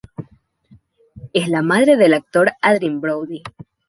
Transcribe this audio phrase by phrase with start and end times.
[1.31, 3.43] Es la madre del actor Adrien Brody.